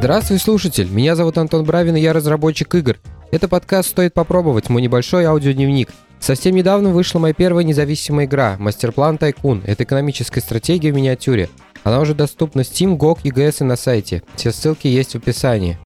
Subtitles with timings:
[0.00, 0.88] Здравствуй, слушатель!
[0.90, 2.96] Меня зовут Антон Бравин, и я разработчик игр.
[3.30, 5.90] Это подкаст «Стоит попробовать», мой небольшой аудиодневник.
[6.18, 9.62] Совсем недавно вышла моя первая независимая игра «Мастерплан Тайкун».
[9.66, 11.50] Это экономическая стратегия в миниатюре.
[11.84, 14.22] Она уже доступна Steam, GOG, EGS и на сайте.
[14.36, 15.78] Все ссылки есть в описании.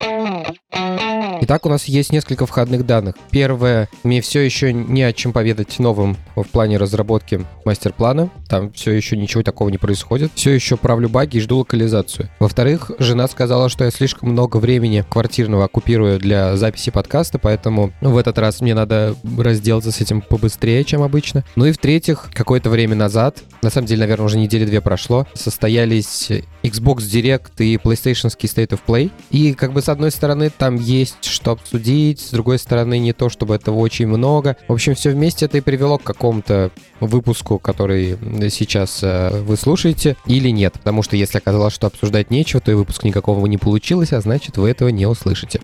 [1.47, 3.17] Итак, у нас есть несколько входных данных.
[3.31, 8.31] Первое, мне все еще не о чем поведать новым в плане разработки мастер-плана.
[8.49, 10.33] Там все еще ничего такого не происходит.
[10.35, 12.31] Все еще правлю баги и жду локализацию.
[12.39, 18.17] Во-вторых, жена сказала, что я слишком много времени квартирного оккупирую для записи подкаста, поэтому в
[18.17, 21.45] этот раз мне надо разделаться с этим побыстрее, чем обычно.
[21.57, 26.31] Ну и в-третьих, какое-то время назад, на самом деле, наверное, уже недели две прошло, состоялись
[26.63, 29.11] Xbox Direct и PlayStation State of Play.
[29.29, 33.29] И как бы с одной стороны там есть что обсудить, с другой стороны не то,
[33.29, 34.57] чтобы этого очень много.
[34.69, 38.17] В общем, все вместе это и привело к какому-то выпуску, который
[38.51, 40.75] сейчас э, вы слушаете, или нет.
[40.75, 44.57] Потому что если оказалось, что обсуждать нечего, то и выпуск никакого не получилось, а значит
[44.57, 45.61] вы этого не услышите.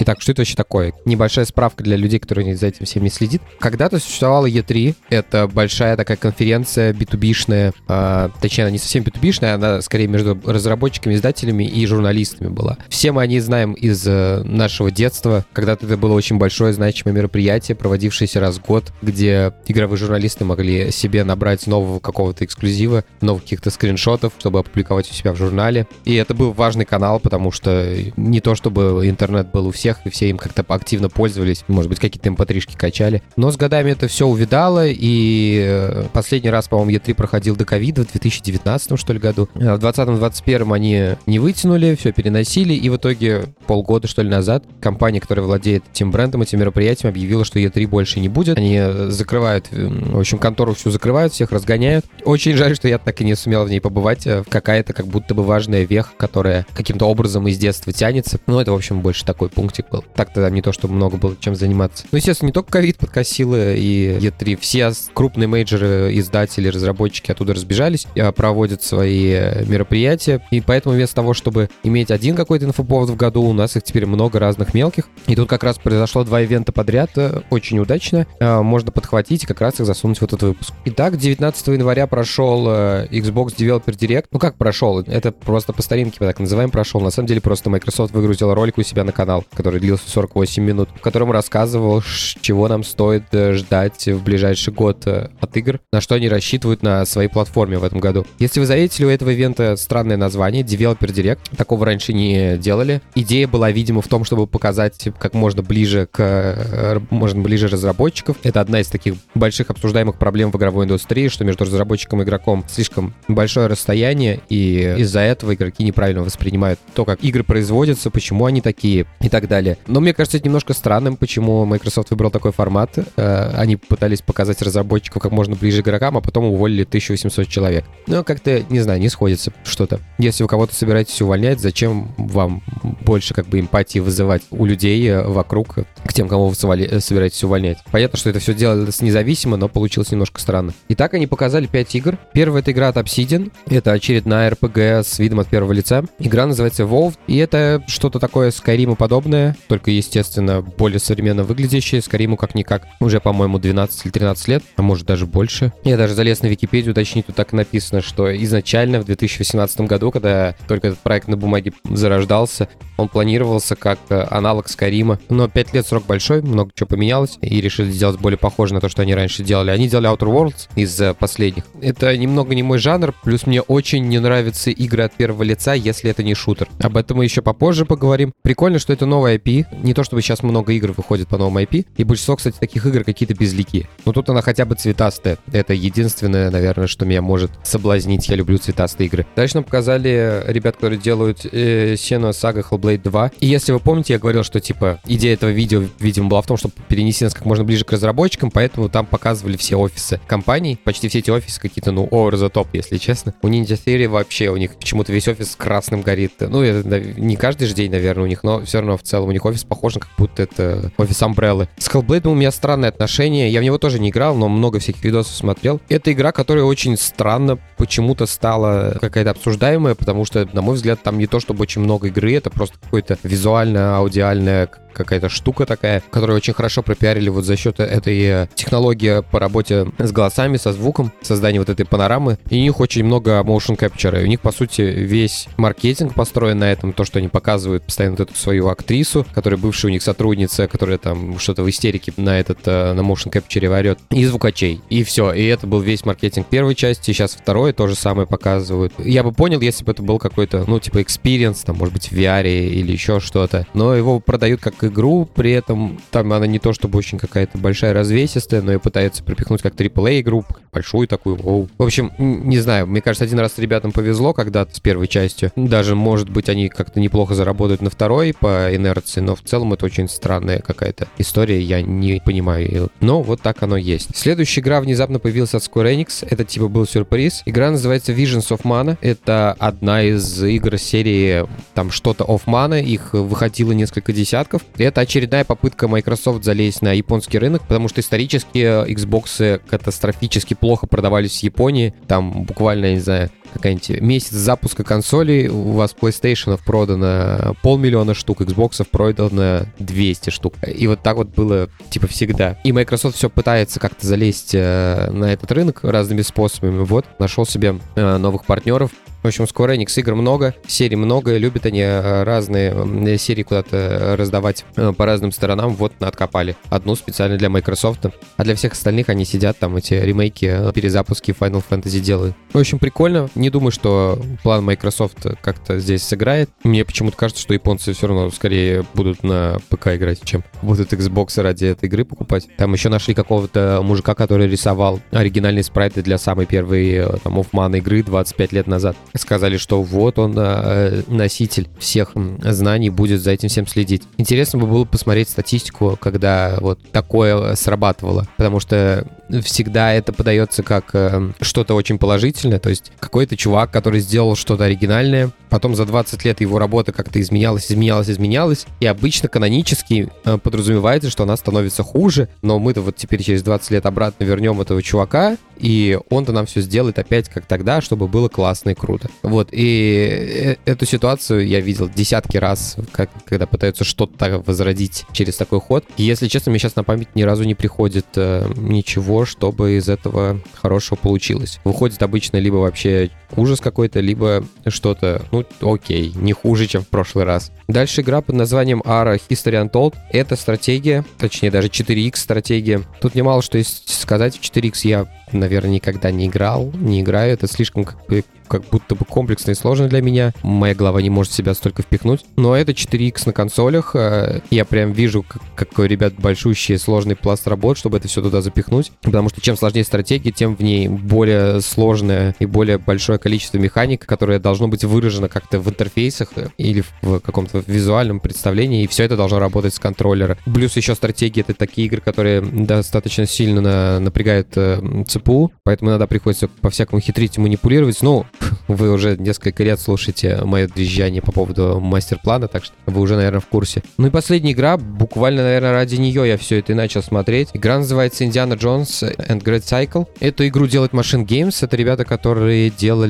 [0.00, 0.92] Итак, что это вообще такое?
[1.04, 3.42] Небольшая справка для людей, которые за этим всем не следит.
[3.58, 4.94] Когда-то существовала E3.
[5.10, 7.74] Это большая такая конференция B2B-шная.
[7.88, 12.78] Э, точнее, она не совсем B2B-шная, она скорее между разработчиками, издателями и журналистами была.
[12.88, 15.44] Все мы о ней знаем из э, нашего детства.
[15.52, 20.92] Когда-то это было очень большое значимое мероприятие, проводившееся раз в год, где игровые журналисты могли
[20.92, 25.88] себе набрать нового какого-то эксклюзива, новых каких-то скриншотов, чтобы опубликовать у себя в журнале.
[26.04, 30.00] И это был важный канал, потому что не то чтобы интернет был у всех, всех,
[30.04, 33.22] и все им как-то активно пользовались, может быть, какие-то mp3-шки эм качали.
[33.36, 38.04] Но с годами это все увидало, и э, последний раз, по-моему, E3 проходил до ковида
[38.04, 39.48] в 2019, что ли, году.
[39.54, 44.64] А в 2020-2021 они не вытянули, все переносили, и в итоге полгода, что ли, назад
[44.80, 48.58] компания, которая владеет этим брендом, этим мероприятием, объявила, что E3 больше не будет.
[48.58, 52.04] Они э, закрывают, в общем, контору всю закрывают, всех разгоняют.
[52.24, 54.26] Очень жаль, что я так и не сумел в ней побывать.
[54.26, 58.38] Э, какая-то как будто бы важная веха, которая каким-то образом из детства тянется.
[58.46, 59.48] Ну, это, в общем, больше такой
[59.78, 60.04] пунктик был.
[60.14, 62.06] Так-то не то, что много было чем заниматься.
[62.10, 64.58] Ну, естественно, не только ковид подкосило и E3.
[64.60, 70.40] Все крупные мейджоры, издатели, разработчики оттуда разбежались, а, проводят свои э, мероприятия.
[70.50, 74.06] И поэтому вместо того, чтобы иметь один какой-то инфоповод в году, у нас их теперь
[74.06, 75.08] много разных мелких.
[75.26, 78.26] И тут как раз произошло два ивента подряд, э, очень удачно.
[78.40, 80.72] А, можно подхватить и как раз их засунуть в этот выпуск.
[80.84, 84.26] Итак, 19 января прошел э, Xbox Developer Direct.
[84.32, 85.00] Ну как прошел?
[85.00, 87.00] Это просто по старинке мы так называем прошел.
[87.00, 90.62] На самом деле просто Microsoft выгрузила ролик у себя на канал, который который длился 48
[90.62, 92.02] минут, в котором рассказывал,
[92.40, 96.82] чего нам стоит э, ждать в ближайший год э, от игр, на что они рассчитывают
[96.82, 98.26] на своей платформе в этом году.
[98.38, 101.54] Если вы заметили, у этого ивента странное название, Developer Direct.
[101.54, 103.02] Такого раньше не делали.
[103.14, 108.38] Идея была, видимо, в том, чтобы показать как можно ближе к, э, можно ближе разработчиков.
[108.44, 112.64] Это одна из таких больших обсуждаемых проблем в игровой индустрии, что между разработчиком и игроком
[112.70, 118.62] слишком большое расстояние, и из-за этого игроки неправильно воспринимают то, как игры производятся, почему они
[118.62, 119.78] такие и так далее далее.
[119.86, 122.98] Но мне кажется, это немножко странным, почему Microsoft выбрал такой формат.
[123.16, 127.84] Э, они пытались показать разработчиков как можно ближе к игрокам, а потом уволили 1800 человек.
[128.06, 130.00] Ну, как-то, не знаю, не сходится что-то.
[130.18, 132.62] Если вы кого-то собираетесь увольнять, зачем вам
[133.04, 135.74] больше как бы эмпатии вызывать у людей э, вокруг
[136.04, 137.78] к тем, кого вы э, собираетесь увольнять?
[137.90, 140.72] Понятно, что это все делалось независимо, но получилось немножко странно.
[140.88, 142.18] Итак, они показали 5 игр.
[142.32, 143.50] Первая— это игра от Obsidian.
[143.66, 146.04] Это очередная RPG с видом от первого лица.
[146.18, 149.37] Игра называется WoW, и это что-то такое Skyrim подобное,
[149.68, 152.02] только, естественно, более современно выглядящие.
[152.02, 155.72] Скориму как-никак уже, по-моему, 12 или 13 лет, а может даже больше.
[155.84, 160.54] Я даже залез на Википедию, уточнить, тут так написано, что изначально в 2018 году, когда
[160.66, 165.18] только этот проект на бумаге зарождался, он планировался как э, аналог Скарима.
[165.28, 168.88] Но 5 лет срок большой, много чего поменялось, и решили сделать более похоже на то,
[168.88, 169.70] что они раньше делали.
[169.70, 171.64] Они делали Outer Worlds из э, последних.
[171.80, 176.10] Это немного не мой жанр, плюс мне очень не нравятся игры от первого лица, если
[176.10, 176.68] это не шутер.
[176.80, 178.32] Об этом мы еще попозже поговорим.
[178.42, 179.66] Прикольно, что это новая IP, IP.
[179.82, 181.86] Не то чтобы сейчас много игр выходит по новому IP.
[181.96, 183.88] И большинство, кстати, таких игр какие-то безликие.
[184.04, 185.38] Но тут она хотя бы цветастая.
[185.52, 188.28] Это единственное, наверное, что меня может соблазнить.
[188.28, 189.26] Я люблю цветастые игры.
[189.36, 193.32] Дальше нам показали ребят, которые делают э, Senua Saga Hellblade 2.
[193.40, 196.56] И если вы помните, я говорил, что типа идея этого видео, видимо, была в том,
[196.56, 200.78] чтобы перенести нас как можно ближе к разработчикам, поэтому там показывали все офисы компаний.
[200.82, 203.34] Почти все эти офисы какие-то, ну, over the top, если честно.
[203.42, 206.32] У Ninja Theory вообще у них почему-то весь офис красным горит.
[206.40, 209.30] Ну, это не каждый же день, наверное, у них, но все равно в целом у
[209.32, 211.68] них офис похож на как будто это офис Umbrella.
[211.78, 213.50] С Hellblade у меня странное отношение.
[213.50, 215.80] Я в него тоже не играл, но много всяких видосов смотрел.
[215.88, 221.18] Это игра, которая очень странно почему-то стала какая-то обсуждаемая, потому что, на мой взгляд, там
[221.18, 224.68] не то чтобы очень много игры, это просто какое-то визуальное, аудиальное
[224.98, 229.86] какая-то штука такая, которую очень хорошо пропиарили вот за счет этой э, технологии по работе
[229.98, 232.38] с голосами, со звуком, создания вот этой панорамы.
[232.50, 234.20] И у них очень много motion capture.
[234.20, 238.16] И у них, по сути, весь маркетинг построен на этом, то, что они показывают постоянно
[238.16, 242.38] вот эту свою актрису, которая бывшая у них сотрудница, которая там что-то в истерике на
[242.38, 244.80] этот, э, на motion capture орет, и звукачей.
[244.90, 245.32] И все.
[245.32, 248.92] И это был весь маркетинг первой части, сейчас второй то же самое показывают.
[248.98, 252.12] Я бы понял, если бы это был какой-то, ну, типа, experience, там, может быть, в
[252.12, 253.66] VR или еще что-то.
[253.74, 257.92] Но его продают как игру, при этом там она не то чтобы очень какая-то большая
[257.92, 261.68] развесистая, но и пытается пропихнуть как AAA игру, большую такую, воу.
[261.78, 265.52] В общем, не знаю, мне кажется, один раз ребятам повезло когда-то с первой частью.
[265.56, 269.86] Даже, может быть, они как-то неплохо заработают на второй по инерции, но в целом это
[269.86, 272.90] очень странная какая-то история, я не понимаю.
[273.00, 274.16] Но вот так оно есть.
[274.16, 276.26] Следующая игра внезапно появилась от Square Enix.
[276.28, 277.42] Это типа был сюрприз.
[277.46, 278.96] Игра называется Visions of Mana.
[279.00, 282.82] Это одна из игр серии там что-то of Mana.
[282.82, 284.62] Их выходило несколько десятков.
[284.76, 291.40] Это очередная попытка Microsoft залезть на японский рынок, потому что исторически Xbox катастрофически плохо продавались
[291.40, 291.94] в Японии.
[292.06, 298.42] Там буквально, я не знаю, какая-нибудь месяц запуска консолей, у вас PlayStation продано полмиллиона штук,
[298.42, 300.54] Xbox продано 200 штук.
[300.66, 302.58] И вот так вот было типа всегда.
[302.64, 306.84] И Microsoft все пытается как-то залезть э, на этот рынок разными способами.
[306.84, 308.90] Вот, нашел себе э, новых партнеров.
[309.22, 314.64] В общем, Square Enix игр много, серий много, любят они э, разные серии куда-то раздавать
[314.76, 315.74] э, по разным сторонам.
[315.74, 318.06] Вот откопали одну специально для Microsoft,
[318.36, 322.36] а для всех остальных они сидят там эти ремейки, э, перезапуски Final Fantasy делают.
[322.52, 323.28] В общем, прикольно.
[323.34, 326.50] Не думаю, что план Microsoft как-то здесь сыграет.
[326.62, 331.42] Мне почему-то кажется, что японцы все равно скорее будут на ПК играть, чем будут Xbox
[331.42, 332.46] ради этой игры покупать.
[332.56, 338.04] Там еще нашли какого-то мужика, который рисовал оригинальные спрайты для самой первой там, Off игры
[338.04, 343.66] 25 лет назад сказали, что вот он э, носитель всех знаний, будет за этим всем
[343.66, 344.02] следить.
[344.16, 349.06] Интересно бы было посмотреть статистику, когда вот такое срабатывало, потому что
[349.42, 354.64] всегда это подается как э, что-то очень положительное, то есть какой-то чувак, который сделал что-то
[354.64, 360.38] оригинальное, потом за 20 лет его работа как-то изменялась, изменялась, изменялась, и обычно канонически э,
[360.38, 364.82] подразумевается, что она становится хуже, но мы-то вот теперь через 20 лет обратно вернем этого
[364.82, 368.97] чувака, и он-то нам все сделает опять как тогда, чтобы было классно и круто.
[369.22, 375.36] Вот, и э, эту ситуацию я видел десятки раз, как, когда пытаются что-то возродить через
[375.36, 375.84] такой ход.
[375.96, 379.88] И, если честно, мне сейчас на память ни разу не приходит э, ничего, чтобы из
[379.88, 381.60] этого хорошего получилось.
[381.64, 387.24] Выходит обычно либо вообще ужас какой-то, либо что-то, ну, окей, не хуже, чем в прошлый
[387.24, 387.52] раз.
[387.68, 389.94] Дальше игра под названием ARA History Untold.
[390.10, 392.82] Это стратегия, точнее даже 4X стратегия.
[393.00, 394.38] Тут немало что есть сказать.
[394.38, 397.32] В 4X я, наверное, никогда не играл, не играю.
[397.32, 400.32] Это слишком как бы как будто бы комплексно и сложно для меня.
[400.42, 402.24] Моя голова не может себя столько впихнуть.
[402.36, 403.94] Но это 4X на консолях.
[403.94, 408.40] Э, я прям вижу, как, какой, ребят, большущий сложный пласт работ, чтобы это все туда
[408.40, 408.90] запихнуть.
[409.02, 414.06] Потому что чем сложнее стратегия, тем в ней более сложное и более большое количество механик,
[414.06, 418.84] которое должно быть выражено как-то в интерфейсах или в каком-то визуальном представлении.
[418.84, 420.38] И все это должно работать с контроллера.
[420.44, 426.06] Плюс еще стратегии— это такие игры, которые достаточно сильно на, напрягают э, ЦПУ, поэтому иногда
[426.06, 427.98] приходится по-всякому хитрить и манипулировать.
[428.02, 428.26] Ну,
[428.68, 433.40] вы уже несколько лет слушаете мое дрезжание по поводу мастер-плана, так что вы уже, наверное,
[433.40, 433.82] в курсе.
[433.96, 437.48] Ну и последняя игра, буквально, наверное, ради нее я все это и начал смотреть.
[437.52, 440.06] Игра называется Indiana Jones and Great Cycle.
[440.20, 441.56] Эту игру делает Machine Games.
[441.62, 443.07] Это ребята, которые делали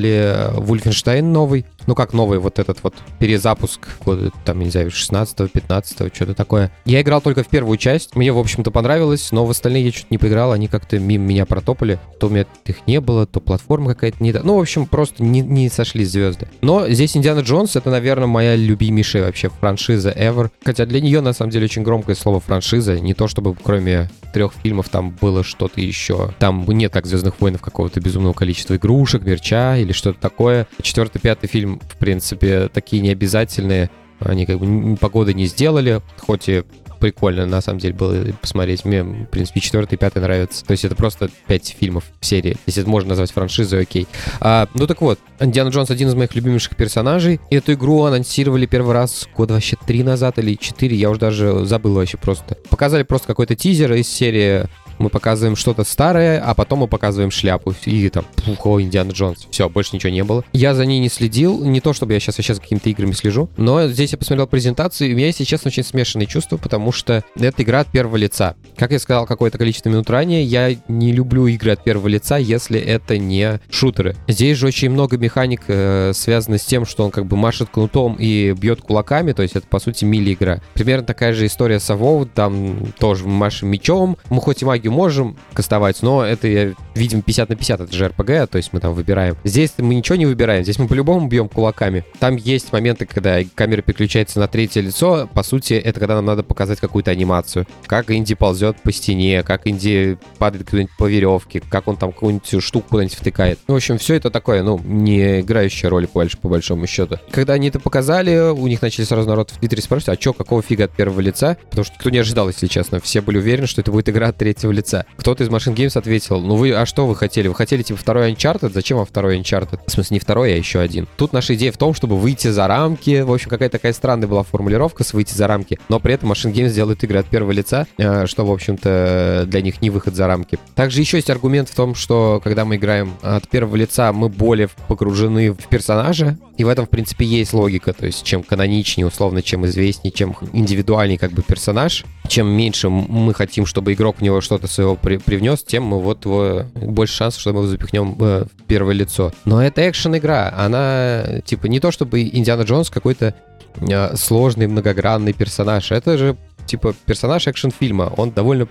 [0.55, 1.65] Wolfenstein новый.
[1.89, 6.71] Ну как новый, вот этот вот перезапуск года, там, не знаю, 16-15, что-то такое.
[6.85, 8.15] Я играл только в первую часть.
[8.15, 10.51] Мне, в общем-то, понравилось, но в остальные я что-то не поиграл.
[10.51, 11.99] Они как-то мимо меня протопали.
[12.19, 14.33] То у меня их не было, то платформа какая-то не...
[14.33, 16.47] Ну, в общем, просто не, не сошлись звезды.
[16.61, 20.51] Но здесь Индиана Джонс это, наверное, моя любимейшая вообще франшиза ever.
[20.63, 22.99] Хотя для нее, на самом деле, очень громкое слово франшиза.
[22.99, 26.35] Не то, чтобы кроме трех фильмов там было что-то еще.
[26.37, 30.67] Там нет, как Звездных войнов, какого-то безумного количества игрушек, мерча или что-то такое.
[30.83, 33.89] Четвертый, пятый фильм, в принципе, такие необязательные.
[34.19, 36.63] Они как бы погоды не сделали, хоть и
[36.99, 38.85] прикольно, на самом деле, было посмотреть.
[38.85, 40.65] Мне, в принципе, четвертый и пятый нравятся.
[40.65, 42.57] То есть это просто пять фильмов в серии.
[42.65, 44.07] Если это можно назвать франшизой, окей.
[44.39, 47.39] А, ну так вот, Индиана Джонс один из моих любимейших персонажей.
[47.49, 51.65] И эту игру анонсировали первый раз год вообще три назад или четыре, я уже даже
[51.65, 52.57] забыл вообще просто.
[52.69, 54.65] Показали просто какой-то тизер из серии
[54.99, 57.73] мы показываем что-то старое, а потом мы показываем шляпу.
[57.85, 59.47] И там, пух, о, Индиана Джонс.
[59.49, 60.43] Все, больше ничего не было.
[60.53, 61.63] Я за ней не следил.
[61.63, 63.49] Не то, чтобы я сейчас вообще за какими-то играми слежу.
[63.57, 67.23] Но здесь я посмотрел презентацию, и у меня, если честно, очень смешанные чувства, потому что
[67.35, 68.55] это игра от первого лица.
[68.77, 72.79] Как я сказал какое-то количество минут ранее, я не люблю игры от первого лица, если
[72.79, 74.15] это не шутеры.
[74.27, 78.15] Здесь же очень много механик э, связано с тем, что он как бы машет кнутом
[78.19, 80.61] и бьет кулаками, то есть это, по сути, мили-игра.
[80.73, 85.37] Примерно такая же история с WoW, там тоже машем мечом, мы хоть и магию можем
[85.53, 89.35] кастовать, но это, видим, 50 на 50, это же RPG, то есть мы там выбираем.
[89.43, 92.05] Здесь мы ничего не выбираем, здесь мы по-любому бьем кулаками.
[92.19, 96.43] Там есть моменты, когда камера переключается на третье лицо, по сути, это когда нам надо
[96.43, 97.65] показать какую-то анимацию.
[97.85, 102.63] Как Инди ползет по стене, как Инди падает куда-нибудь по веревке, как он там какую-нибудь
[102.63, 103.59] штуку куда-нибудь втыкает.
[103.67, 107.17] В общем, все это такое, ну, не играющая роль больше, по большому счету.
[107.31, 110.61] Когда они это показали, у них начали сразу народ в Твиттере спрашивать, а что, какого
[110.61, 111.57] фига от первого лица?
[111.69, 112.99] Потому что никто не ожидал, если честно.
[112.99, 114.78] Все были уверены, что это будет игра от третьего лица.
[115.17, 117.47] Кто-то из Machine Games ответил, ну вы, а что вы хотели?
[117.47, 118.71] Вы хотели, типа, второй Uncharted?
[118.73, 119.79] Зачем вам второй Uncharted?
[119.85, 121.07] В смысле, не второй, а еще один.
[121.17, 123.21] Тут наша идея в том, чтобы выйти за рамки.
[123.21, 125.79] В общем, какая-то такая странная была формулировка с выйти за рамки.
[125.89, 129.61] Но при этом Machine Games делают игры от первого лица, э, что, в общем-то, для
[129.61, 130.59] них не выход за рамки.
[130.75, 134.69] Также еще есть аргумент в том, что когда мы играем от первого лица, мы более
[134.87, 137.93] погружены в персонажа, и в этом, в принципе, есть логика.
[137.93, 143.33] То есть, чем каноничнее, условно, чем известнее, чем индивидуальнее как бы персонаж, чем меньше мы
[143.33, 147.41] хотим, чтобы игрок в него что-то своего при привнес, тем мы вот его, больше шансов,
[147.41, 149.31] что мы его запихнем э, в первое лицо.
[149.45, 150.53] Но это экшен-игра.
[150.55, 153.35] Она, типа, не то чтобы Индиана Джонс какой-то
[153.81, 155.91] э, сложный, многогранный персонаж.
[155.91, 158.13] Это же, типа, персонаж экшен-фильма.
[158.17, 158.67] Он довольно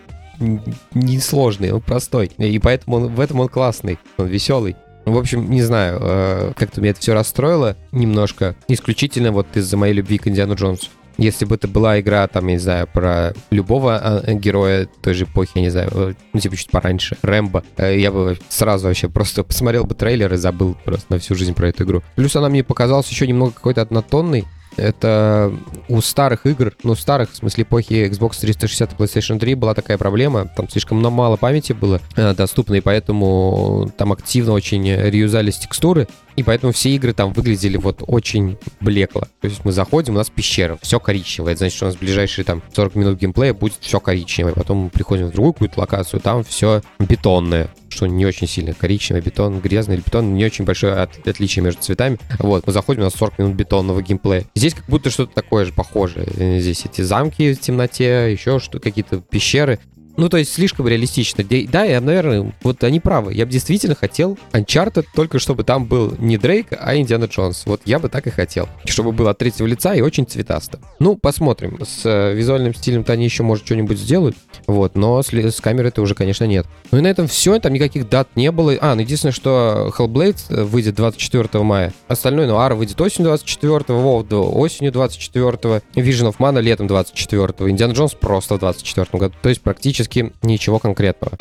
[0.95, 2.31] несложный, он простой.
[2.39, 4.77] И поэтому он, в этом он классный, он веселый.
[5.05, 8.57] В общем, не знаю, э, как-то меня это все расстроило немножко.
[8.69, 10.89] Исключительно вот из-за моей любви к Индиану Джонсу.
[11.19, 15.25] Если бы это была игра, там, я не знаю, про любого а, героя той же
[15.25, 19.09] эпохи, я не знаю, э, ну, типа чуть пораньше, Рэмбо, э, я бы сразу вообще
[19.09, 22.03] просто посмотрел бы трейлер и забыл просто на всю жизнь про эту игру.
[22.15, 24.45] Плюс она мне показалась еще немного какой-то однотонной,
[24.79, 25.53] это
[25.89, 29.99] у старых игр, ну, старых, в смысле, эпохи Xbox 360 и PlayStation 3 была такая
[29.99, 30.47] проблема.
[30.57, 36.09] Там слишком мало памяти было э, доступно, и поэтому там активно очень реюзались текстуры.
[36.37, 39.23] И поэтому все игры там выглядели вот очень блекло.
[39.41, 41.53] То есть мы заходим, у нас пещера, все коричневое.
[41.53, 44.53] Это значит, что у нас ближайшие там 40 минут геймплея будет все коричневое.
[44.53, 49.23] Потом мы приходим в другую какую-то локацию, там все бетонное что не очень сильно коричневый
[49.23, 52.19] бетон, грязный бетон, не очень большое от, отличие между цветами.
[52.39, 54.45] Вот, мы заходим, у нас 40 минут бетонного геймплея.
[54.55, 56.61] Здесь как будто что-то такое же похожее.
[56.61, 59.81] Здесь эти замки в темноте, еще что какие-то пещеры.
[60.19, 61.45] Ну, то есть слишком реалистично.
[61.71, 63.33] Да, я, наверное, вот они правы.
[63.33, 67.63] Я бы действительно хотел Uncharted, только чтобы там был не Дрейк, а Индиана Джонс.
[67.67, 68.69] Вот я бы так и хотел.
[68.85, 70.81] Чтобы было от третьего лица и очень цветасто.
[70.99, 71.79] Ну, посмотрим.
[71.85, 74.37] С э, визуальным стилем-то они еще, может, что-нибудь сделают.
[74.67, 76.67] Вот, но с, с камерой-то уже, конечно, нет.
[76.91, 77.57] Ну и на этом все.
[77.61, 78.77] Там никаких дат не было.
[78.81, 81.95] А, ну единственное, что Hellblade э, выйдет 24 мая.
[82.09, 85.53] Остальной, ну, Ара выйдет осенью 24, WoW осенью 24,
[85.95, 89.35] Vision of Mana летом 24, Индиана Джонс просто в 24 году.
[89.41, 91.37] То есть практически практически ничего конкретного.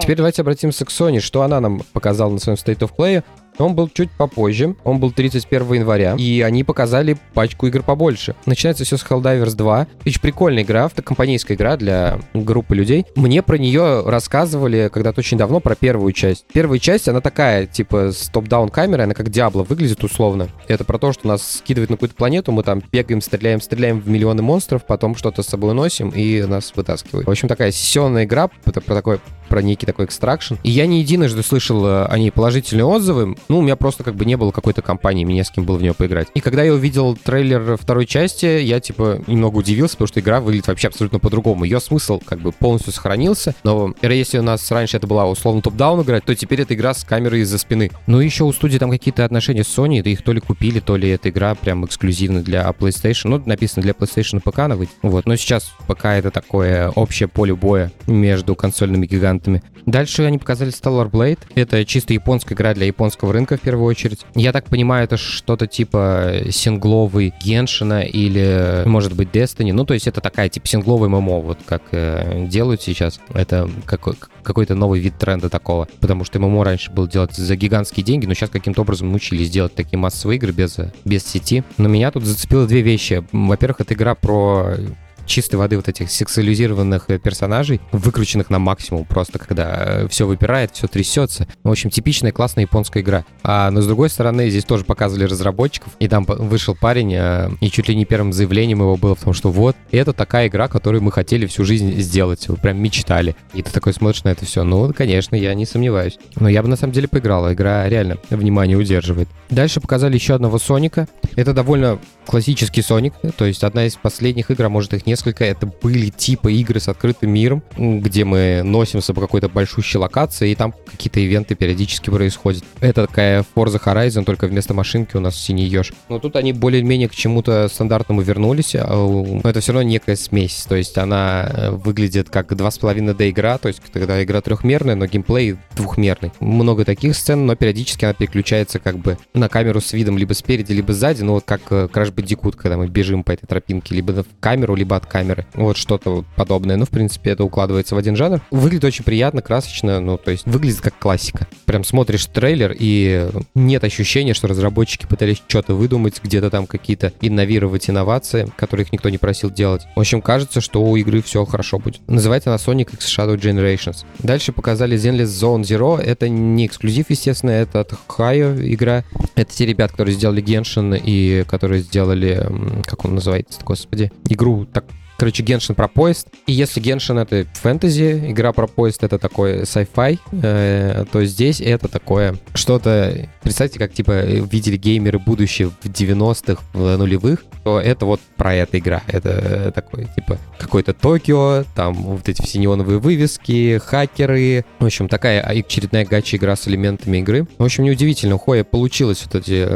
[0.00, 3.22] Теперь давайте обратимся к Sony, что она нам показала на своем State of Play.
[3.58, 8.34] Он был чуть попозже, он был 31 января, и они показали пачку игр побольше.
[8.46, 9.86] Начинается все с Helldivers 2.
[10.04, 13.06] Очень прикольная игра, автокомпанейская игра для группы людей.
[13.14, 16.46] Мне про нее рассказывали когда-то очень давно, про первую часть.
[16.52, 20.48] Первая часть, она такая, типа, с топ-даун камерой, она как Диабло выглядит условно.
[20.68, 24.08] Это про то, что нас скидывает на какую-то планету, мы там бегаем, стреляем, стреляем в
[24.08, 27.26] миллионы монстров, потом что-то с собой носим и нас вытаскивают.
[27.26, 29.20] В общем, такая сессионная игра, это про такой
[29.54, 30.56] про некий такой экстракшн.
[30.64, 33.36] И я не единожды слышал э, о ней положительные отзывы.
[33.48, 35.80] Ну, у меня просто как бы не было какой-то компании, мне с кем было в
[35.80, 36.26] нее поиграть.
[36.34, 40.66] И когда я увидел трейлер второй части, я типа немного удивился, потому что игра выглядит
[40.66, 41.62] вообще абсолютно по-другому.
[41.62, 46.02] Ее смысл как бы полностью сохранился, но если у нас раньше это была условно топ-даун
[46.02, 47.92] играть, то теперь это игра с камерой из-за спины.
[48.08, 50.96] Ну еще у студии там какие-то отношения с Sony, да их то ли купили, то
[50.96, 53.28] ли эта игра прям эксклюзивно для PlayStation.
[53.28, 54.94] Ну, написано для PlayStation и ПК на выйдет.
[55.02, 59.43] Вот, но сейчас пока это такое общее поле боя между консольными гигантами.
[59.86, 61.38] Дальше они показали Stellar Blade.
[61.54, 64.20] Это чисто японская игра для японского рынка в первую очередь.
[64.34, 69.72] Я так понимаю, это что-то типа сингловый Геншина или, может быть, Destiny.
[69.72, 73.20] Ну, то есть это такая типа сингловый ММО, вот как э, делают сейчас.
[73.32, 75.88] Это какой- какой-то новый вид тренда такого.
[76.00, 79.74] Потому что ММО раньше было делать за гигантские деньги, но сейчас каким-то образом научились делать
[79.74, 81.64] такие массовые игры без, без сети.
[81.76, 83.24] Но меня тут зацепило две вещи.
[83.32, 84.76] Во-первых, это игра про
[85.26, 90.86] чистой воды вот этих сексуализированных э, персонажей, выкрученных на максимум просто, когда все выпирает, все
[90.86, 91.46] трясется.
[91.62, 93.24] В общем, типичная классная японская игра.
[93.42, 97.14] А но с другой стороны, здесь тоже показывали разработчиков, и там вышел парень,
[97.60, 100.68] и чуть ли не первым заявлением его было в том, что вот, это такая игра,
[100.68, 103.36] которую мы хотели всю жизнь сделать, вы прям мечтали.
[103.52, 104.64] И ты такой смотришь на это все.
[104.64, 106.18] Ну, конечно, я не сомневаюсь.
[106.36, 107.52] Но я бы на самом деле поиграл.
[107.52, 109.28] Игра реально внимание удерживает.
[109.50, 111.08] Дальше показали еще одного Соника.
[111.36, 115.66] Это довольно классический Соник, то есть одна из последних игр, а может их несколько, это
[115.66, 120.74] были типа игры с открытым миром, где мы носимся по какой-то большущей локации, и там
[120.90, 122.64] какие-то ивенты периодически происходят.
[122.80, 125.92] Это такая Forza Horizon, только вместо машинки у нас синий еж.
[126.08, 129.04] Но тут они более-менее к чему-то стандартному вернулись, а
[129.44, 133.68] но это все равно некая смесь, то есть она э, выглядит как 2,5D игра, то
[133.68, 136.32] есть когда игра трехмерная, но геймплей двухмерный.
[136.40, 140.72] Много таких сцен, но периодически она переключается как бы на камеру с видом либо спереди,
[140.72, 144.24] либо сзади, ну вот как э, Crash Bandicoot, когда мы бежим по этой тропинке, либо
[144.24, 145.46] в камеру, либо от камеры.
[145.54, 146.76] Вот что-то подобное.
[146.76, 148.40] Ну, в принципе, это укладывается в один жанр.
[148.50, 151.46] Выглядит очень приятно, красочно, ну, то есть выглядит как классика.
[151.64, 157.88] Прям смотришь трейлер, и нет ощущения, что разработчики пытались что-то выдумать, где-то там какие-то инновировать
[157.88, 159.82] инновации, которые их никто не просил делать.
[159.96, 162.00] В общем, кажется, что у игры все хорошо будет.
[162.08, 164.04] Называется она Sonic X Shadow Generations.
[164.18, 166.00] Дальше показали Zenless Zone Zero.
[166.00, 169.04] Это не эксклюзив, естественно, это от Хайо игра.
[169.34, 172.46] Это те ребят, которые сделали Genshin и которые сделали,
[172.84, 174.84] как он называется, господи, игру так
[175.24, 176.28] Короче, Геншин про поезд.
[176.46, 181.88] И если Геншин это фэнтези, игра про поезд это такой sci-fi, э, то здесь это
[181.88, 183.26] такое что-то...
[183.42, 188.78] Представьте, как типа видели геймеры будущее в 90-х, в нулевых, то это вот про эта
[188.78, 189.02] игра.
[189.06, 194.66] Это такой типа какой-то Токио, там вот эти все неоновые вывески, хакеры.
[194.78, 197.46] В общем, такая очередная гача игра с элементами игры.
[197.56, 199.66] В общем, неудивительно, у Хоя получилось вот эти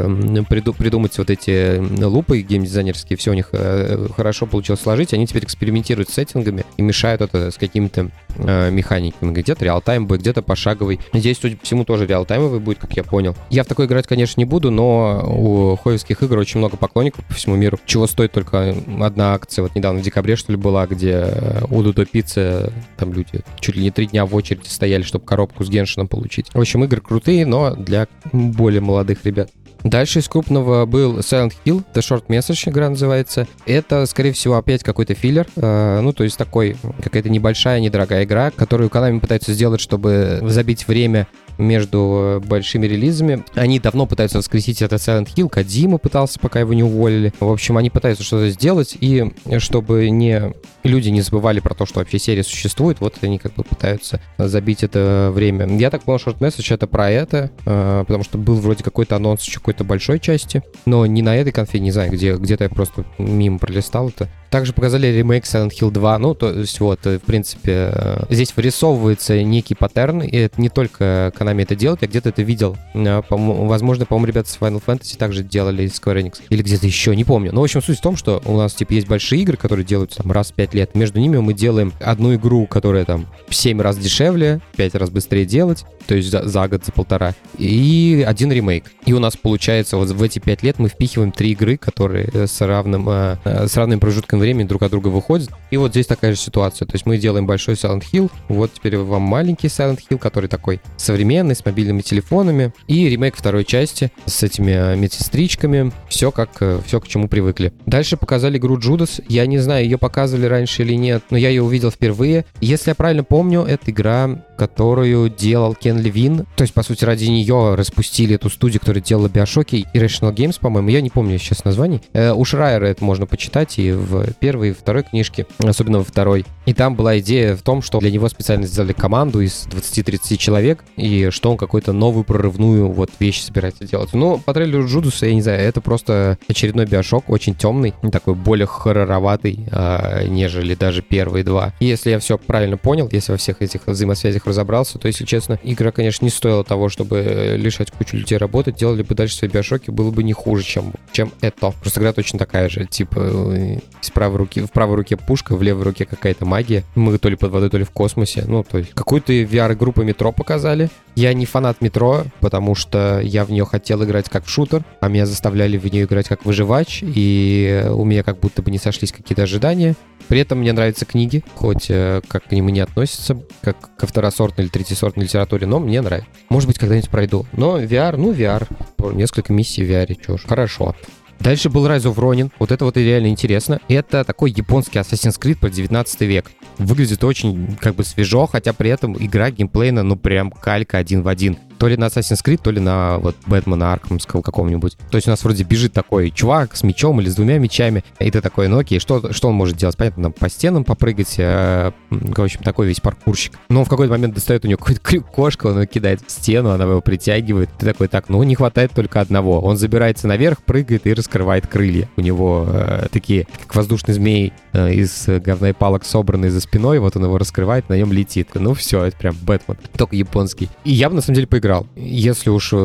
[0.43, 5.13] приду, придумать вот эти лупы геймдизайнерские, все у них э, хорошо получилось сложить.
[5.15, 9.31] Они теперь экспериментируют с сеттингами и мешают это с какими-то э, механиками.
[9.33, 10.99] Где-то реалтайм будет, где-то пошаговый.
[11.13, 13.35] Здесь, судя по всему, тоже реалтаймовый будет, как я понял.
[13.49, 17.33] Я в такой играть, конечно, не буду, но у хоевских игр очень много поклонников по
[17.33, 17.79] всему миру.
[17.85, 21.27] Чего стоит только одна акция, вот недавно в декабре, что ли, была, где
[21.69, 25.63] у Дудо Пиццы там люди чуть ли не три дня в очереди стояли, чтобы коробку
[25.63, 26.47] с Геншином получить.
[26.53, 29.49] В общем, игры крутые, но для более молодых ребят.
[29.83, 33.47] Дальше из крупного был Silent Hill, The Short Message игра называется.
[33.65, 35.47] Это, скорее всего, опять какой-то филлер.
[35.55, 40.87] Э, ну, то есть такой, какая-то небольшая, недорогая игра, которую Konami пытается сделать, чтобы забить
[40.87, 41.27] время
[41.59, 43.43] между большими релизами.
[43.53, 47.33] Они давно пытаются воскресить этот Silent Hill, Кадима пытался, пока его не уволили.
[47.39, 51.99] В общем, они пытаются что-то сделать, и чтобы не люди не забывали про то, что
[51.99, 55.67] вообще серия существует, вот они как бы пытаются забить это время.
[55.77, 59.43] Я так понял, Short Message это про это, э, потому что был вроде какой-то анонс
[59.43, 63.05] еще какой-то большой части, но не на этой конфе, не знаю, где, где-то я просто
[63.17, 64.29] мимо пролистал это.
[64.49, 68.55] Также показали ремейк Silent Hill 2, ну, то есть вот, э, в принципе, э, здесь
[68.55, 72.75] вырисовывается некий паттерн, и это не только Konami это делает, я где-то это видел.
[72.93, 77.51] Возможно, по-моему, ребята с Final Fantasy также делали Square Enix, или где-то еще, не помню.
[77.53, 80.23] Но, в общем, суть в том, что у нас, типа, есть большие игры, которые делаются
[80.23, 80.95] там раз в 5 лет.
[80.95, 85.45] Между ними мы делаем одну игру, которая там в 7 раз дешевле, 5 раз быстрее
[85.45, 88.85] делать, то есть за, за год, за полтора, и один ремейк.
[89.05, 92.61] И у нас получается вот в эти 5 лет мы впихиваем три игры, которые с
[92.61, 95.49] равным, э, с равным промежутком времени друг от друга выходят.
[95.71, 96.85] И вот здесь такая же ситуация.
[96.85, 100.81] То есть мы делаем большой Silent Hill, вот теперь вам маленький Silent Hill, который такой
[100.97, 105.91] современный, с мобильными телефонами, и ремейк второй части с этими э, медсестричками.
[106.09, 107.73] Все как, э, все к чему привыкли.
[107.85, 109.23] Дальше показали игру Judas.
[109.27, 112.45] Я не знаю, ее показывали раньше или нет, но я ее увидел впервые.
[112.61, 116.45] Если я правильно помню, это игра, которую делал Кен Левин.
[116.57, 120.59] То есть, по сути, ради нее распустили эту студию, которая делала Bioshock и Irrational Games,
[120.59, 120.89] по-моему.
[120.89, 122.01] Я не помню сейчас названий.
[122.11, 126.45] Э, у Шрайера это можно почитать и в первой, и второй книжке, особенно во второй.
[126.65, 130.83] И там была идея в том, что для него специально сделали команду из 20-30 человек,
[130.97, 134.09] и что он какую-то новую прорывную вот вещь собирается делать.
[134.13, 138.67] Ну, по трейлеру Джудуса, я не знаю, это просто очередной биошок, очень темный, такой более
[138.67, 141.73] хорророватый, а, нежели даже первые два.
[141.79, 145.57] И если я все правильно понял, если во всех этих взаимосвязях разобрался, то, если честно,
[145.63, 149.89] игра, конечно, не стоила того, чтобы лишать кучу людей работать, делали бы дальше свои биошоки,
[149.89, 151.71] было бы не хуже, чем, чем это.
[151.79, 155.83] Просто игра точно такая же, типа, из правой руки, в правой руке пушка, в левой
[155.83, 156.83] руке какая-то магия.
[156.95, 158.43] Мы то ли под водой, то ли в космосе.
[158.47, 160.89] Ну, то есть какую-то VR-игру по метро показали.
[161.15, 165.09] Я не фанат метро, потому что я в нее хотел играть как в шутер, а
[165.09, 169.11] меня заставляли в нее играть как выживач, и у меня как будто бы не сошлись
[169.11, 169.95] какие-то ожидания.
[170.29, 174.05] При этом мне нравятся книги, хоть э, как к ним и не относятся, как ко
[174.05, 176.29] второсортной или третьесортной литературе, но мне нравится.
[176.49, 177.47] Может быть, когда-нибудь пройду.
[177.51, 178.67] Но VR, ну VR,
[179.13, 180.95] несколько миссий в VR, что ж, хорошо.
[181.39, 182.51] Дальше был Rise of Ronin.
[182.59, 183.79] Вот это вот реально интересно.
[183.87, 186.51] Это такой японский Assassin's Creed про 19 век.
[186.77, 191.27] Выглядит очень как бы свежо, хотя при этом игра геймплейна, ну прям калька один в
[191.27, 194.97] один то ли на Assassin's Creed, то ли на вот Бэтмена Аркhamского какого-нибудь.
[195.09, 198.29] То есть у нас вроде бежит такой чувак с мечом или с двумя мечами, и
[198.29, 199.95] ты такой, ну окей, что, что он может делать?
[199.97, 203.53] Понятно, по стенам попрыгать, э, в общем, такой весь паркурщик.
[203.69, 206.71] Но он в какой-то момент достает у него какую-то крюк-кошку, он его кидает в стену,
[206.71, 207.69] она его притягивает.
[207.77, 209.61] Ты такой, так, ну не хватает только одного.
[209.61, 212.09] Он забирается наверх, прыгает и раскрывает крылья.
[212.17, 217.15] У него э, такие, как воздушный змей э, из говна палок собранные за спиной, вот
[217.15, 218.49] он его раскрывает, на нем летит.
[218.55, 220.69] Ну все, это прям Бэтмен, только японский.
[220.83, 221.87] И я бы на самом деле поиграл играл.
[221.95, 222.75] Если уж э,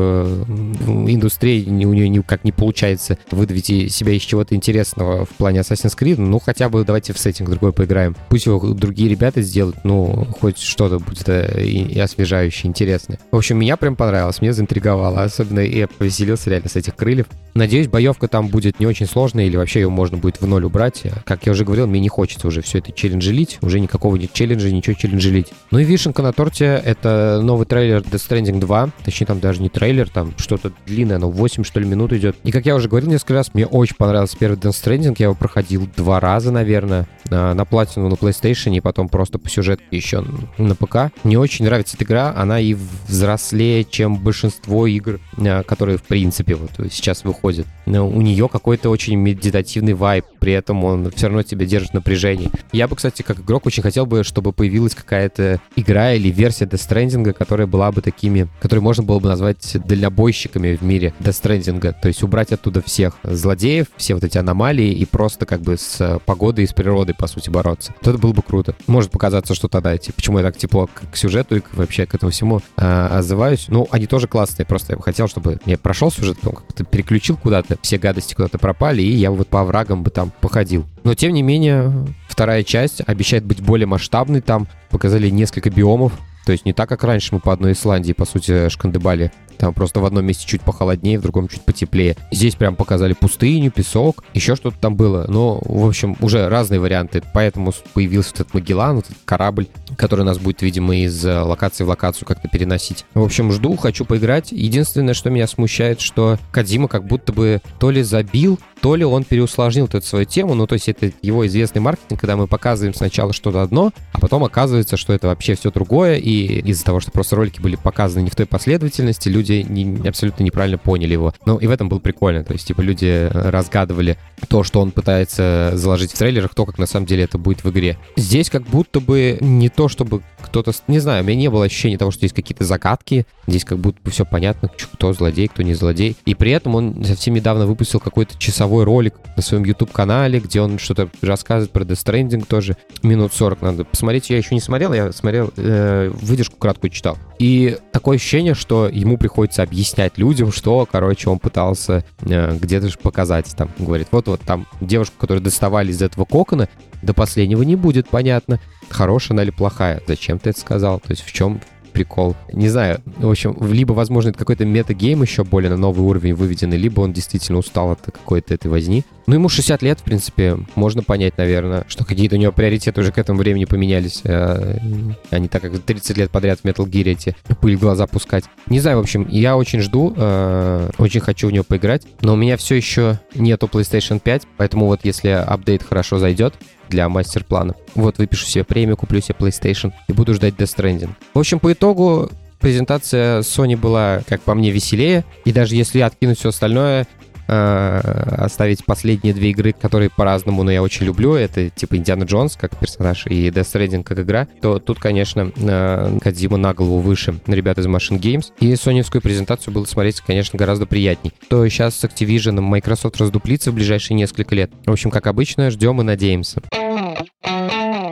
[1.09, 6.17] индустрия у нее никак не получается выдавить себя из чего-то интересного в плане Assassin's Creed,
[6.19, 8.15] ну хотя бы давайте в сеттинг другой поиграем.
[8.29, 13.19] Пусть его другие ребята сделают, ну хоть что-то будет э, и освежающее, интересное.
[13.31, 15.23] В общем, меня прям понравилось, мне заинтриговало.
[15.23, 17.27] Особенно я повеселился реально с этих крыльев.
[17.55, 21.05] Надеюсь, боевка там будет не очень сложная или вообще ее можно будет в ноль убрать.
[21.25, 23.59] Как я уже говорил, мне не хочется уже все это челленджелить.
[23.63, 25.53] Уже никакого ни челленджа, ничего челленджелить.
[25.71, 28.74] Ну и вишенка на торте— это новый трейлер Death Stranding 2.
[29.05, 32.37] Точнее, там даже не трейлер, там что-то длинное, но 8, что ли, минут идет.
[32.45, 35.17] И как я уже говорил несколько раз, мне очень понравился первый Death Stranding.
[35.19, 39.83] Я его проходил два раза, наверное, на платину на PlayStation и потом просто по сюжету
[39.91, 40.25] еще
[40.59, 41.13] на ПК.
[41.23, 42.35] Мне очень нравится эта игра.
[42.37, 42.75] Она и
[43.09, 47.67] взрослее, чем большинство игр, а, которые, в принципе, вот сейчас выходят.
[47.87, 51.95] Но у нее какой-то очень медитативный вайб, при этом он все равно тебя держит в
[51.95, 52.51] напряжении.
[52.73, 56.89] Я бы, кстати, как игрок очень хотел бы, чтобы появилась какая-то игра или версия Death
[56.89, 61.95] Stranding, которая была бы такими, которые можно было бы назвать дальнобойщиками в мире Stranding.
[62.01, 66.19] То есть убрать оттуда всех злодеев, все вот эти аномалии и просто как бы с
[66.25, 67.95] погодой и с природой, по сути, бороться.
[68.01, 68.75] Вот это было бы круто.
[68.87, 72.33] Может показаться, что тогда, типа, почему я так тепло к, сюжету и вообще к этому
[72.33, 73.67] всему а, отзываюсь.
[73.69, 77.37] Ну, они тоже классные, просто я бы хотел, чтобы я прошел сюжет, потом как-то переключил
[77.37, 80.87] куда-то, все гадости куда-то пропали, и я вот по врагам бы там походил.
[81.03, 81.93] Но, тем не менее,
[82.29, 84.41] вторая часть обещает быть более масштабной.
[84.41, 88.25] Там показали несколько биомов, то есть не так, как раньше мы по одной Исландии, по
[88.25, 89.33] сути, шкандыбали.
[89.57, 92.17] Там просто в одном месте чуть похолоднее, в другом чуть потеплее.
[92.31, 95.27] Здесь прям показали пустыню, песок, еще что-то там было.
[95.29, 97.23] Но, в общем, уже разные варианты.
[97.33, 101.89] Поэтому появился этот Магеллан, вот этот корабль, который нас будет, видимо, из э, локации в
[101.89, 103.05] локацию как-то переносить.
[103.15, 104.53] В общем, жду, хочу поиграть.
[104.53, 109.25] Единственное, что меня смущает, что Кадима как будто бы то ли забил, то ли он
[109.25, 110.55] переусложнил вот эту свою тему.
[110.55, 114.45] Ну, то есть это его известный маркетинг, когда мы показываем сначала что-то одно, а потом
[114.45, 116.17] оказывается, что это вообще все другое.
[116.17, 120.09] И из-за того, что просто ролики были показаны не в той последовательности, люди люди не,
[120.09, 121.35] абсолютно неправильно поняли его.
[121.47, 122.45] Ну, и в этом было прикольно.
[122.45, 124.17] То есть, типа, люди э, разгадывали
[124.49, 127.71] то, что он пытается заложить в трейлерах, то, как на самом деле это будет в
[127.71, 127.99] игре.
[128.17, 130.73] Здесь как будто бы не то, чтобы кто-то...
[130.89, 133.27] Не знаю, у меня не было ощущения того, что здесь какие-то загадки.
[133.47, 136.17] Здесь как будто бы все понятно, кто злодей, кто не злодей.
[136.25, 140.79] И при этом он совсем недавно выпустил какой-то часовой ролик на своем YouTube-канале, где он
[140.79, 142.77] что-то рассказывает про Death Stranding тоже.
[143.03, 144.31] Минут 40 надо посмотреть.
[144.31, 147.19] Я еще не смотрел, я смотрел, э, выдержку краткую читал.
[147.39, 152.97] И такое ощущение, что ему приходится объяснять людям, что, короче, он пытался э, где-то же
[152.97, 153.53] показать.
[153.57, 156.69] Там говорит, вот-вот там девушку, которую доставали из этого кокона,
[157.03, 160.01] до последнего не будет понятно, хорошая она или плохая.
[160.07, 161.01] Зачем ты это сказал?
[161.01, 161.61] То есть в чем
[161.95, 162.37] прикол.
[162.53, 166.77] Не знаю, в общем, либо, возможно, это какой-то метагейм еще более на новый уровень выведенный,
[166.77, 169.05] либо он действительно устал от какой-то этой возни.
[169.27, 173.11] Ну, ему 60 лет, в принципе, можно понять, наверное, что какие-то у него приоритеты уже
[173.11, 174.21] к этому времени поменялись.
[174.25, 178.45] А не так, как 30 лет подряд в Metal Gear эти пыль в глаза пускать.
[178.67, 182.37] Не знаю, в общем, я очень жду, э, очень хочу в него поиграть, но у
[182.37, 186.55] меня все еще нету PlayStation 5, поэтому вот если апдейт хорошо зайдет,
[186.95, 187.75] для мастер-плана.
[187.95, 191.11] Вот выпишу себе премию, куплю себе PlayStation и буду ждать Death Stranding.
[191.35, 192.31] В общем, по итогу
[192.61, 195.25] презентация Sony была, как по мне, веселее.
[195.45, 197.07] И даже если откинуть все остальное,
[197.47, 197.99] э,
[198.39, 202.79] оставить последние две игры, которые по-разному, но я очень люблю, это типа Индиана Джонс как
[202.79, 207.81] персонаж и Death Stranding как игра, то тут, конечно, э, Кадзима на голову выше ребята
[207.81, 208.47] из Machine Games.
[208.61, 211.33] И соневскую презентацию было смотреть, конечно, гораздо приятней.
[211.49, 214.71] То сейчас с Activision Microsoft раздуплится в ближайшие несколько лет.
[214.87, 216.63] В общем, как обычно, ждем и надеемся.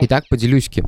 [0.01, 0.83] Итак, поделюсь-ки.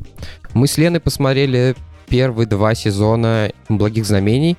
[0.54, 1.74] Мы с Леной посмотрели
[2.08, 4.56] первые два сезона «Благих знамений».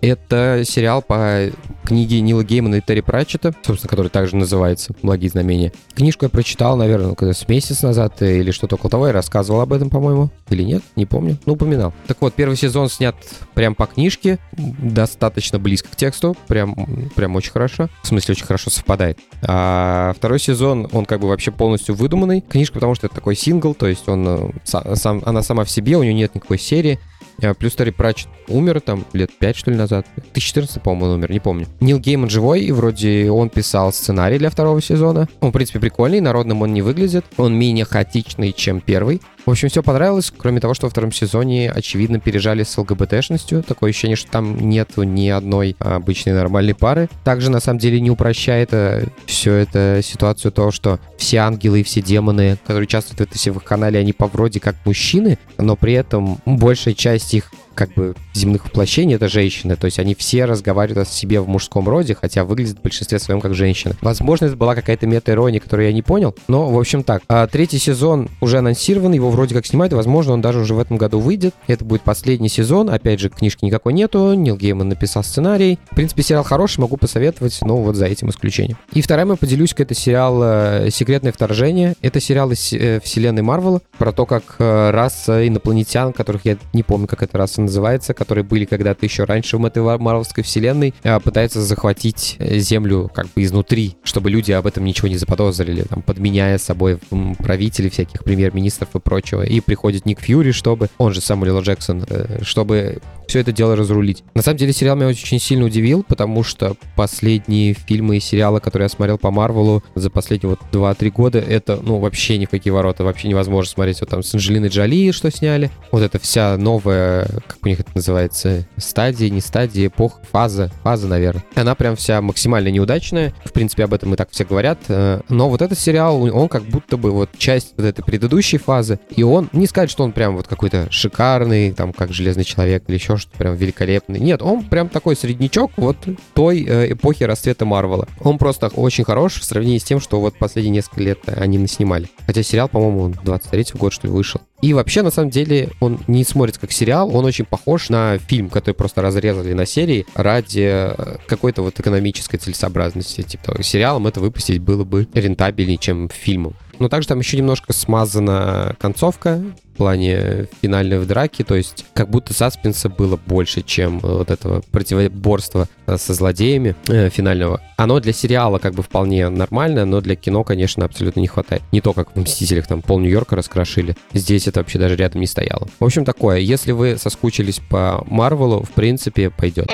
[0.00, 1.50] Это сериал по
[1.84, 5.72] книге Нила Геймана и Терри Пратчета, собственно, который также называется «Благие знамения».
[5.94, 9.06] Книжку я прочитал, наверное, когда с месяц назад или что-то около того.
[9.06, 10.30] Я рассказывал об этом, по-моему.
[10.50, 11.38] Или нет, не помню.
[11.46, 11.92] Ну, упоминал.
[12.06, 13.16] Так вот, первый сезон снят
[13.54, 16.76] прям по книжке, достаточно близко к тексту, прям,
[17.16, 17.88] прям очень хорошо.
[18.02, 19.18] В смысле, очень хорошо совпадает.
[19.42, 22.42] А второй сезон, он как бы вообще полностью выдуманный.
[22.42, 25.96] Книжка, потому что это такой сингл, то есть он э, сам, она сама в себе,
[25.96, 26.98] у нее нет никакой серии.
[27.42, 30.06] А, плюс Терри Пратчет умер там лет 5, что ли, назад.
[30.16, 31.66] 2014, по-моему, он умер, не помню.
[31.80, 35.28] Нил Гейман живой, и вроде он писал сценарий для второго сезона.
[35.40, 37.24] Он, в принципе, прикольный, народным он не выглядит.
[37.36, 39.20] Он менее хаотичный, чем первый.
[39.48, 43.62] В общем, все понравилось, кроме того, что во втором сезоне, очевидно, пережали с ЛГБТшностью.
[43.62, 47.08] Такое ощущение, что там нету ни одной обычной нормальной пары.
[47.24, 51.82] Также, на самом деле, не упрощает э, все это ситуацию то, что все ангелы и
[51.82, 56.38] все демоны, которые участвуют в этой канале, они по вроде как мужчины, но при этом
[56.44, 61.10] большая часть их как бы земных воплощений это женщины, то есть они все разговаривают о
[61.10, 63.94] себе в мужском роде, хотя выглядят в большинстве своем как женщины.
[64.00, 67.22] Возможно, это была какая-то мета-ирония, которую я не понял, но, в общем, так.
[67.28, 70.96] А третий сезон уже анонсирован, его вроде как снимают, возможно, он даже уже в этом
[70.96, 71.54] году выйдет.
[71.68, 75.78] Это будет последний сезон, опять же, книжки никакой нету, Нил Гейман написал сценарий.
[75.92, 78.76] В принципе, сериал хороший, могу посоветовать, но вот за этим исключением.
[78.92, 81.94] И вторая мы поделюсь, это сериал э, «Секретное вторжение».
[82.02, 86.82] Это сериал из э, вселенной Марвела про то, как э, раса инопланетян, которых я не
[86.82, 91.20] помню, как эта раса называется, которые были когда-то еще раньше в этой марвелской вселенной, а,
[91.20, 96.02] пытаются захватить э, Землю как бы изнутри, чтобы люди об этом ничего не заподозрили, там,
[96.02, 96.98] подменяя собой
[97.38, 99.42] правителей всяких премьер-министров и прочего.
[99.42, 104.24] И приходит Ник Фьюри, чтобы, он же Самуэл Джексон, э, чтобы все это дело разрулить.
[104.34, 108.86] На самом деле сериал меня очень сильно удивил, потому что последние фильмы и сериалы, которые
[108.86, 112.72] я смотрел по Марвелу за последние вот 2-3 года, это, ну, вообще ни в какие
[112.72, 114.00] ворота, вообще невозможно смотреть.
[114.00, 117.90] Вот там с Анджелиной Джоли что сняли, вот эта вся новая, как у них это
[117.94, 121.44] называется, стадия, не стадия, эпоха, фаза, фаза, наверное.
[121.54, 123.34] Она прям вся максимально неудачная.
[123.44, 124.78] В принципе, об этом и так все говорят.
[124.88, 128.98] Э, но вот этот сериал, он как будто бы вот часть вот этой предыдущей фазы,
[129.14, 132.96] и он, не сказать, что он прям вот какой-то шикарный, там, как Железный Человек или
[132.96, 134.20] еще что прям великолепный.
[134.20, 135.96] Нет, он прям такой среднячок вот
[136.34, 138.08] той э, эпохи расцвета Марвела.
[138.20, 142.08] Он просто очень хорош в сравнении с тем, что вот последние несколько лет они наснимали.
[142.26, 144.40] Хотя сериал, по-моему, 23 год, что ли, вышел.
[144.60, 148.50] И вообще, на самом деле, он не смотрится как сериал, он очень похож на фильм,
[148.50, 153.22] который просто разрезали на серии ради э, какой-то вот экономической целесообразности.
[153.22, 156.56] Типа, сериалом это выпустить было бы рентабельнее, чем фильмом.
[156.78, 159.42] Но также там еще немножко смазана концовка
[159.74, 165.68] в плане финальной драки, то есть как будто саспенса было больше, чем вот этого противоборства
[165.86, 167.60] со злодеями э, финального.
[167.76, 171.62] Оно для сериала как бы вполне нормально, но для кино, конечно, абсолютно не хватает.
[171.70, 173.96] Не то, как в «Мстителях» там пол Нью-Йорка раскрошили.
[174.12, 175.68] Здесь это вообще даже рядом не стояло.
[175.78, 176.38] В общем, такое.
[176.38, 179.70] Если вы соскучились по Марвелу, в принципе, пойдет.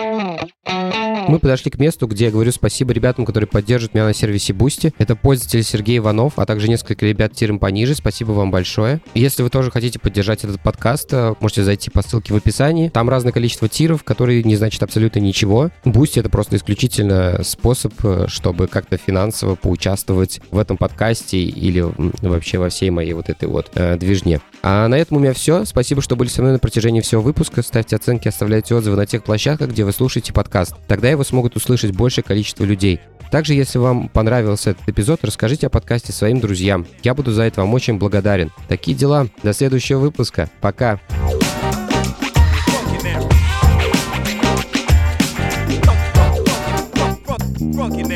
[1.29, 4.93] Мы подошли к месту, где я говорю спасибо ребятам, которые поддерживают меня на сервисе Boosty.
[4.99, 7.95] Это пользователь Сергей Иванов, а также несколько ребят тиром пониже.
[7.95, 9.01] Спасибо вам большое.
[9.15, 12.89] Если вы тоже хотите поддержать этот подкаст, э, можете зайти по ссылке в описании.
[12.89, 15.71] Там разное количество тиров, которые не значат абсолютно ничего.
[15.85, 21.85] Boosty— это просто исключительно способ, э, чтобы как-то финансово поучаствовать в этом подкасте или
[22.23, 24.41] вообще во всей моей вот этой вот э, движне.
[24.63, 25.65] А на этом у меня все.
[25.65, 27.63] Спасибо, что были со мной на протяжении всего выпуска.
[27.63, 30.75] Ставьте оценки, оставляйте отзывы на тех площадках, где вы слушаете подкаст.
[30.89, 33.01] Тогда его смогут услышать большее количество людей.
[33.31, 36.87] Также, если вам понравился этот эпизод, расскажите о подкасте своим друзьям.
[37.03, 38.53] Я буду за это вам очень благодарен.
[38.69, 39.27] Такие дела.
[39.43, 40.49] До следующего выпуска.
[40.61, 41.01] Пока.
[48.05, 48.14] Now.